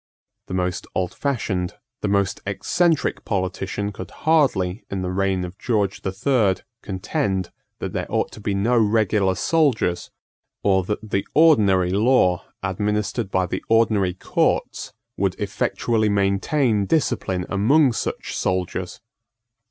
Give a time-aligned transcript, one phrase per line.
[0.47, 6.11] The most oldfashioned, the most eccentric, politician could hardly, in the reign of George the
[6.11, 10.09] Third, contend that there ought to be no regular soldiers,
[10.63, 17.93] or that the ordinary law, administered by the ordinary courts, would effectually maintain discipline among
[17.93, 19.01] such soldiers.